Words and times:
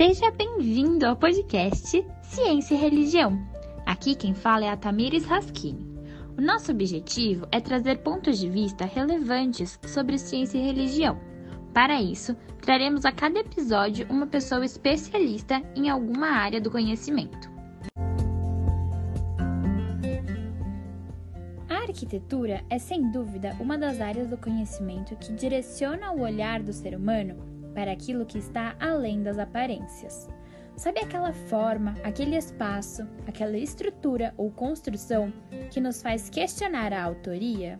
Seja 0.00 0.30
bem-vindo 0.30 1.04
ao 1.04 1.14
podcast 1.14 2.02
Ciência 2.22 2.74
e 2.74 2.78
Religião. 2.78 3.38
Aqui 3.84 4.14
quem 4.14 4.32
fala 4.32 4.64
é 4.64 4.70
a 4.70 4.76
Tamires 4.76 5.26
Raschini. 5.26 5.86
O 6.38 6.40
nosso 6.40 6.72
objetivo 6.72 7.46
é 7.52 7.60
trazer 7.60 7.98
pontos 7.98 8.38
de 8.38 8.48
vista 8.48 8.86
relevantes 8.86 9.78
sobre 9.86 10.16
ciência 10.16 10.56
e 10.56 10.62
religião. 10.62 11.20
Para 11.74 12.00
isso, 12.00 12.34
traremos 12.62 13.04
a 13.04 13.12
cada 13.12 13.40
episódio 13.40 14.06
uma 14.08 14.26
pessoa 14.26 14.64
especialista 14.64 15.62
em 15.76 15.90
alguma 15.90 16.28
área 16.28 16.62
do 16.62 16.70
conhecimento. 16.70 17.50
A 21.68 21.74
arquitetura 21.74 22.64
é 22.70 22.78
sem 22.78 23.12
dúvida 23.12 23.54
uma 23.60 23.76
das 23.76 24.00
áreas 24.00 24.28
do 24.28 24.38
conhecimento 24.38 25.14
que 25.16 25.34
direciona 25.34 26.10
o 26.12 26.22
olhar 26.22 26.62
do 26.62 26.72
ser 26.72 26.96
humano 26.96 27.59
para 27.74 27.92
aquilo 27.92 28.26
que 28.26 28.38
está 28.38 28.74
além 28.80 29.22
das 29.22 29.38
aparências. 29.38 30.28
Sabe 30.76 31.00
aquela 31.00 31.32
forma, 31.32 31.94
aquele 32.02 32.36
espaço, 32.36 33.06
aquela 33.26 33.58
estrutura 33.58 34.32
ou 34.36 34.50
construção 34.50 35.32
que 35.70 35.80
nos 35.80 36.00
faz 36.00 36.30
questionar 36.30 36.92
a 36.92 37.04
autoria? 37.04 37.78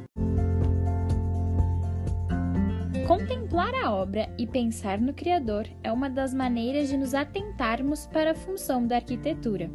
Contemplar 3.06 3.74
a 3.74 3.92
obra 3.92 4.32
e 4.38 4.46
pensar 4.46 5.00
no 5.00 5.12
Criador 5.12 5.66
é 5.82 5.90
uma 5.90 6.08
das 6.08 6.32
maneiras 6.32 6.88
de 6.88 6.96
nos 6.96 7.14
atentarmos 7.14 8.06
para 8.06 8.32
a 8.32 8.34
função 8.34 8.86
da 8.86 8.96
arquitetura. 8.96 9.70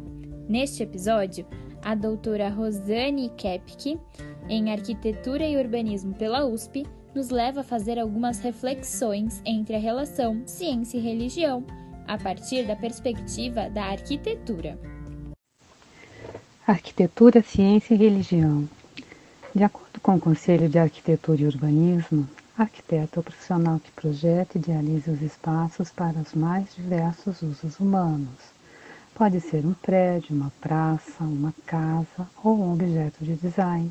Neste 0.48 0.82
episódio, 0.82 1.46
a 1.82 1.94
doutora 1.94 2.48
Rosane 2.48 3.28
Kepke, 3.36 4.00
em 4.48 4.72
Arquitetura 4.72 5.44
e 5.44 5.56
Urbanismo 5.56 6.14
pela 6.14 6.46
USP, 6.46 6.86
nos 7.16 7.30
leva 7.30 7.62
a 7.62 7.64
fazer 7.64 7.98
algumas 7.98 8.40
reflexões 8.40 9.40
entre 9.42 9.74
a 9.74 9.78
relação 9.78 10.42
ciência 10.46 10.98
e 10.98 11.00
religião 11.00 11.64
a 12.06 12.18
partir 12.18 12.66
da 12.66 12.76
perspectiva 12.76 13.70
da 13.70 13.86
arquitetura. 13.86 14.78
Arquitetura, 16.66 17.42
ciência 17.42 17.94
e 17.94 17.96
religião. 17.96 18.68
De 19.54 19.64
acordo 19.64 19.98
com 20.02 20.16
o 20.16 20.20
Conselho 20.20 20.68
de 20.68 20.78
Arquitetura 20.78 21.40
e 21.40 21.46
Urbanismo, 21.46 22.28
arquiteto 22.56 23.18
é 23.18 23.20
o 23.20 23.24
profissional 23.24 23.80
que 23.80 23.90
projeta 23.92 24.58
e 24.58 24.60
idealiza 24.60 25.10
os 25.10 25.22
espaços 25.22 25.90
para 25.90 26.18
os 26.18 26.34
mais 26.34 26.66
diversos 26.74 27.40
usos 27.40 27.80
humanos. 27.80 28.54
Pode 29.14 29.40
ser 29.40 29.64
um 29.64 29.72
prédio, 29.72 30.36
uma 30.36 30.52
praça, 30.60 31.24
uma 31.24 31.54
casa 31.64 32.28
ou 32.44 32.58
um 32.58 32.74
objeto 32.74 33.24
de 33.24 33.34
design. 33.36 33.90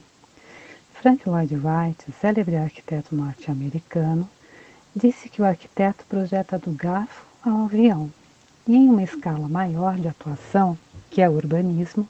Frank 1.02 1.28
Lloyd 1.30 1.54
Wright, 1.56 2.12
célebre 2.20 2.56
arquiteto 2.56 3.16
norte-americano, 3.16 4.28
disse 4.96 5.30
que 5.30 5.42
o 5.42 5.46
arquiteto 5.46 6.04
projeta 6.06 6.58
do 6.58 6.72
garfo 6.72 7.26
ao 7.44 7.66
avião. 7.66 8.10
E 8.68 8.76
em 8.76 8.90
uma 8.90 9.04
escala 9.04 9.48
maior 9.48 9.98
de 9.98 10.08
atuação, 10.08 10.78
que 11.12 11.22
é 11.22 11.30
o 11.30 11.34
urbanismo, 11.34 12.08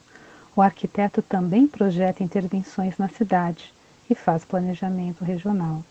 o 0.55 0.61
arquiteto 0.61 1.21
também 1.21 1.67
projeta 1.67 2.23
intervenções 2.23 2.97
na 2.97 3.09
cidade 3.09 3.73
e 4.09 4.15
faz 4.15 4.45
planejamento 4.45 5.25
regional. 5.25 5.83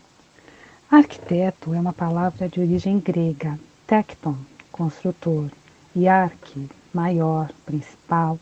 Arquiteto 0.89 1.73
é 1.73 1.79
uma 1.79 1.93
palavra 1.93 2.47
de 2.47 2.59
origem 2.59 2.99
grega, 2.99 3.59
tecton, 3.85 4.37
construtor, 4.71 5.51
e 5.95 6.07
arque, 6.07 6.69
maior, 6.93 7.51
principal. 7.65 8.39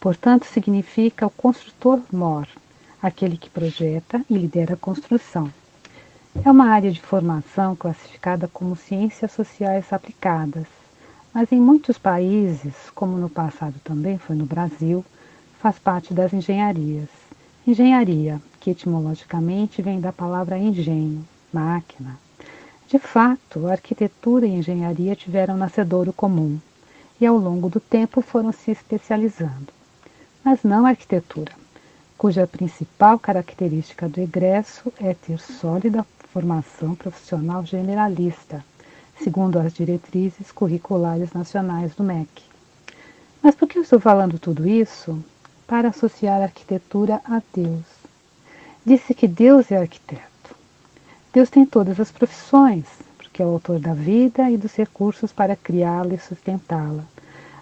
Portanto, 0.00 0.46
significa 0.46 1.26
o 1.26 1.30
construtor 1.30 2.00
mor, 2.10 2.48
aquele 3.04 3.36
que 3.36 3.50
projeta 3.50 4.24
e 4.30 4.34
lidera 4.34 4.72
a 4.72 4.78
construção. 4.78 5.52
É 6.42 6.50
uma 6.50 6.70
área 6.70 6.90
de 6.90 7.02
formação 7.02 7.76
classificada 7.76 8.48
como 8.48 8.74
ciências 8.74 9.30
sociais 9.30 9.92
aplicadas, 9.92 10.64
mas 11.34 11.52
em 11.52 11.60
muitos 11.60 11.98
países, 11.98 12.72
como 12.94 13.18
no 13.18 13.28
passado 13.28 13.74
também 13.84 14.16
foi 14.16 14.34
no 14.34 14.46
Brasil, 14.46 15.04
faz 15.60 15.78
parte 15.78 16.14
das 16.14 16.32
engenharias. 16.32 17.10
Engenharia, 17.66 18.40
que 18.58 18.70
etimologicamente 18.70 19.82
vem 19.82 20.00
da 20.00 20.10
palavra 20.10 20.56
engenho, 20.56 21.28
máquina. 21.52 22.18
De 22.88 22.98
fato, 22.98 23.66
a 23.66 23.72
arquitetura 23.72 24.46
e 24.46 24.54
engenharia 24.54 25.14
tiveram 25.14 25.58
nascedouro 25.58 26.10
comum 26.10 26.58
e 27.20 27.26
ao 27.26 27.36
longo 27.36 27.68
do 27.68 27.80
tempo 27.80 28.22
foram 28.22 28.50
se 28.50 28.70
especializando. 28.70 29.68
Mas 30.42 30.62
não 30.62 30.86
a 30.86 30.90
arquitetura, 30.90 31.52
cuja 32.24 32.46
principal 32.46 33.18
característica 33.18 34.08
do 34.08 34.18
egresso 34.18 34.90
é 34.98 35.12
ter 35.12 35.38
sólida 35.38 36.06
formação 36.32 36.94
profissional 36.94 37.66
generalista, 37.66 38.64
segundo 39.22 39.58
as 39.58 39.74
diretrizes 39.74 40.50
curriculares 40.50 41.34
nacionais 41.34 41.94
do 41.94 42.02
MEC. 42.02 42.42
Mas 43.42 43.54
por 43.54 43.68
que 43.68 43.76
eu 43.76 43.82
estou 43.82 44.00
falando 44.00 44.38
tudo 44.38 44.66
isso? 44.66 45.22
Para 45.66 45.88
associar 45.88 46.40
a 46.40 46.44
arquitetura 46.44 47.20
a 47.26 47.42
Deus. 47.54 47.84
Disse 48.86 49.12
que 49.12 49.28
Deus 49.28 49.70
é 49.70 49.76
arquiteto. 49.76 50.56
Deus 51.30 51.50
tem 51.50 51.66
todas 51.66 52.00
as 52.00 52.10
profissões, 52.10 52.86
porque 53.18 53.42
é 53.42 53.44
o 53.44 53.50
autor 53.50 53.78
da 53.78 53.92
vida 53.92 54.50
e 54.50 54.56
dos 54.56 54.74
recursos 54.74 55.30
para 55.30 55.54
criá-la 55.54 56.14
e 56.14 56.18
sustentá-la. 56.18 57.04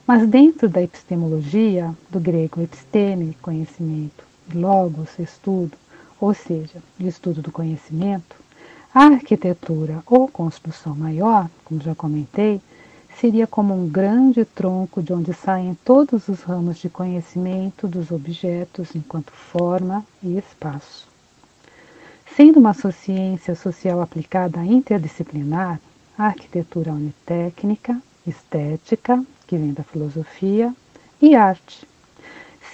Mas 0.06 0.24
dentro 0.28 0.68
da 0.68 0.80
epistemologia, 0.80 1.92
do 2.08 2.20
grego 2.20 2.62
episteme, 2.62 3.36
conhecimento, 3.42 4.30
logos, 4.54 5.18
estudo, 5.18 5.76
ou 6.20 6.32
seja, 6.32 6.82
estudo 7.00 7.42
do 7.42 7.52
conhecimento, 7.52 8.36
a 8.94 9.06
arquitetura 9.06 10.02
ou 10.06 10.28
construção 10.28 10.94
maior, 10.94 11.48
como 11.64 11.80
já 11.80 11.94
comentei, 11.94 12.60
seria 13.18 13.46
como 13.46 13.74
um 13.74 13.88
grande 13.88 14.44
tronco 14.44 15.02
de 15.02 15.12
onde 15.12 15.32
saem 15.32 15.76
todos 15.84 16.28
os 16.28 16.42
ramos 16.42 16.78
de 16.78 16.88
conhecimento 16.88 17.86
dos 17.86 18.10
objetos 18.10 18.94
enquanto 18.94 19.32
forma 19.32 20.04
e 20.22 20.36
espaço. 20.36 21.08
Sendo 22.36 22.58
uma 22.58 22.72
ciência 22.72 23.54
social 23.54 24.00
aplicada 24.00 24.64
interdisciplinar, 24.64 25.80
a 26.16 26.26
arquitetura 26.26 26.92
une 26.92 27.14
técnica, 27.26 28.00
estética, 28.26 29.24
que 29.46 29.56
vem 29.56 29.72
da 29.72 29.82
filosofia, 29.82 30.74
e 31.20 31.34
arte. 31.34 31.91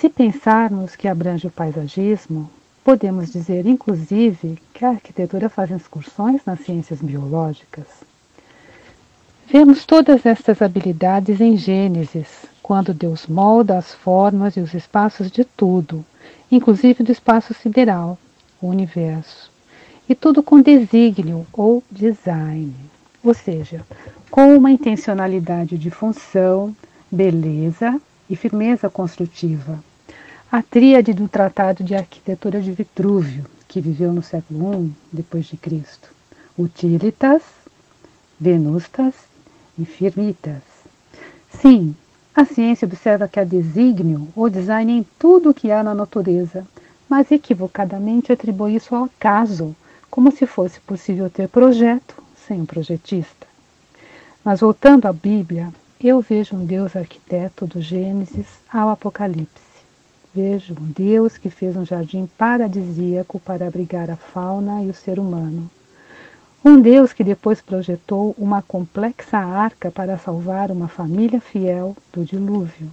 Se 0.00 0.08
pensarmos 0.08 0.94
que 0.96 1.08
abrange 1.08 1.46
o 1.46 1.50
paisagismo, 1.50 2.50
Podemos 2.88 3.30
dizer, 3.30 3.66
inclusive, 3.66 4.58
que 4.72 4.82
a 4.82 4.88
arquitetura 4.88 5.50
faz 5.50 5.70
excursões 5.70 6.40
nas 6.46 6.60
ciências 6.60 7.02
biológicas. 7.02 7.84
Vemos 9.46 9.84
todas 9.84 10.24
estas 10.24 10.62
habilidades 10.62 11.38
em 11.38 11.54
Gênesis, 11.54 12.46
quando 12.62 12.94
Deus 12.94 13.26
molda 13.26 13.76
as 13.76 13.92
formas 13.92 14.56
e 14.56 14.60
os 14.60 14.72
espaços 14.72 15.30
de 15.30 15.44
tudo, 15.44 16.02
inclusive 16.50 17.04
do 17.04 17.12
espaço 17.12 17.52
sideral, 17.52 18.18
o 18.58 18.68
universo. 18.68 19.52
E 20.08 20.14
tudo 20.14 20.42
com 20.42 20.62
desígnio 20.62 21.46
ou 21.52 21.84
design, 21.90 22.74
ou 23.22 23.34
seja, 23.34 23.84
com 24.30 24.56
uma 24.56 24.70
intencionalidade 24.70 25.76
de 25.76 25.90
função, 25.90 26.74
beleza 27.12 28.00
e 28.30 28.34
firmeza 28.34 28.88
construtiva 28.88 29.78
a 30.50 30.62
tríade 30.62 31.12
do 31.12 31.28
Tratado 31.28 31.84
de 31.84 31.94
Arquitetura 31.94 32.58
de 32.62 32.72
Vitrúvio, 32.72 33.44
que 33.68 33.82
viveu 33.82 34.14
no 34.14 34.22
século 34.22 34.82
I 34.82 34.92
depois 35.12 35.44
de 35.44 35.58
Cristo. 35.58 36.08
Utilitas, 36.56 37.42
Venustas 38.40 39.12
e 39.78 39.84
Firmitas. 39.84 40.62
Sim, 41.50 41.94
a 42.34 42.46
ciência 42.46 42.86
observa 42.86 43.28
que 43.28 43.38
há 43.38 43.44
desígnio 43.44 44.28
ou 44.34 44.48
design 44.48 44.90
em 44.90 45.06
tudo 45.18 45.50
o 45.50 45.54
que 45.54 45.70
há 45.70 45.82
na 45.82 45.94
natureza, 45.94 46.66
mas 47.06 47.30
equivocadamente 47.30 48.32
atribui 48.32 48.76
isso 48.76 48.94
ao 48.94 49.04
acaso, 49.04 49.76
como 50.10 50.32
se 50.32 50.46
fosse 50.46 50.80
possível 50.80 51.28
ter 51.28 51.46
projeto 51.48 52.22
sem 52.46 52.62
um 52.62 52.66
projetista. 52.66 53.46
Mas 54.42 54.60
voltando 54.60 55.04
à 55.04 55.12
Bíblia, 55.12 55.70
eu 56.02 56.22
vejo 56.22 56.56
um 56.56 56.64
Deus 56.64 56.96
arquiteto 56.96 57.66
do 57.66 57.82
Gênesis 57.82 58.46
ao 58.72 58.88
Apocalipse 58.88 59.67
Vejo 60.34 60.74
um 60.74 60.86
Deus 60.86 61.38
que 61.38 61.48
fez 61.48 61.76
um 61.76 61.84
jardim 61.84 62.28
paradisíaco 62.36 63.40
para 63.40 63.66
abrigar 63.66 64.10
a 64.10 64.16
fauna 64.16 64.82
e 64.82 64.90
o 64.90 64.94
ser 64.94 65.18
humano. 65.18 65.70
Um 66.64 66.80
Deus 66.80 67.12
que 67.12 67.24
depois 67.24 67.60
projetou 67.60 68.34
uma 68.36 68.60
complexa 68.60 69.38
arca 69.38 69.90
para 69.90 70.18
salvar 70.18 70.70
uma 70.70 70.88
família 70.88 71.40
fiel 71.40 71.96
do 72.12 72.24
dilúvio. 72.24 72.90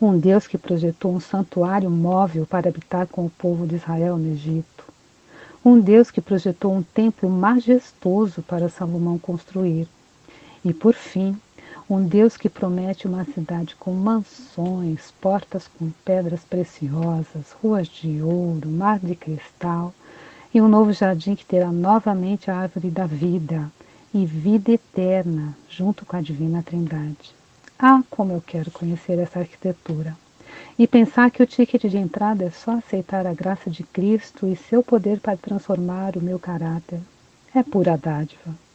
Um 0.00 0.18
Deus 0.18 0.46
que 0.46 0.56
projetou 0.56 1.14
um 1.14 1.20
santuário 1.20 1.90
móvel 1.90 2.46
para 2.46 2.68
habitar 2.68 3.06
com 3.06 3.26
o 3.26 3.30
povo 3.30 3.66
de 3.66 3.76
Israel 3.76 4.16
no 4.16 4.32
Egito. 4.32 4.84
Um 5.64 5.78
Deus 5.78 6.10
que 6.10 6.20
projetou 6.20 6.74
um 6.74 6.82
templo 6.82 7.28
majestoso 7.28 8.42
para 8.42 8.68
Salomão 8.68 9.18
construir. 9.18 9.86
E, 10.64 10.72
por 10.72 10.94
fim, 10.94 11.36
um 11.90 12.04
Deus 12.04 12.36
que 12.36 12.50
promete 12.50 13.06
uma 13.06 13.24
cidade 13.24 13.74
com 13.76 13.92
mansões, 13.92 15.10
portas 15.22 15.66
com 15.78 15.90
pedras 16.04 16.40
preciosas, 16.40 17.52
ruas 17.62 17.88
de 17.88 18.20
ouro, 18.20 18.68
mar 18.68 18.98
de 18.98 19.14
cristal 19.14 19.94
e 20.52 20.60
um 20.60 20.68
novo 20.68 20.92
jardim 20.92 21.34
que 21.34 21.46
terá 21.46 21.72
novamente 21.72 22.50
a 22.50 22.56
árvore 22.56 22.90
da 22.90 23.06
vida 23.06 23.70
e 24.12 24.26
vida 24.26 24.72
eterna 24.72 25.56
junto 25.68 26.04
com 26.04 26.16
a 26.16 26.20
Divina 26.20 26.62
Trindade. 26.62 27.34
Ah, 27.78 28.02
como 28.10 28.34
eu 28.34 28.42
quero 28.42 28.70
conhecer 28.70 29.18
essa 29.18 29.38
arquitetura! 29.38 30.14
E 30.78 30.86
pensar 30.86 31.30
que 31.30 31.42
o 31.42 31.46
ticket 31.46 31.84
de 31.84 31.96
entrada 31.96 32.44
é 32.44 32.50
só 32.50 32.72
aceitar 32.72 33.26
a 33.26 33.32
graça 33.32 33.70
de 33.70 33.82
Cristo 33.82 34.46
e 34.46 34.56
seu 34.56 34.82
poder 34.82 35.20
para 35.20 35.36
transformar 35.36 36.16
o 36.16 36.22
meu 36.22 36.38
caráter. 36.38 37.00
É 37.54 37.62
pura 37.62 37.96
dádiva. 37.96 38.67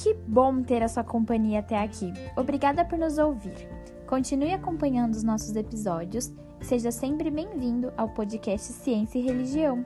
Que 0.00 0.14
bom 0.14 0.62
ter 0.62 0.80
a 0.80 0.88
sua 0.88 1.02
companhia 1.02 1.58
até 1.58 1.76
aqui. 1.76 2.12
Obrigada 2.36 2.84
por 2.84 2.96
nos 2.96 3.18
ouvir. 3.18 3.68
Continue 4.06 4.52
acompanhando 4.52 5.14
os 5.14 5.24
nossos 5.24 5.56
episódios 5.56 6.32
e 6.60 6.64
seja 6.64 6.92
sempre 6.92 7.30
bem-vindo 7.32 7.92
ao 7.96 8.08
podcast 8.08 8.72
Ciência 8.74 9.18
e 9.18 9.22
Religião. 9.22 9.84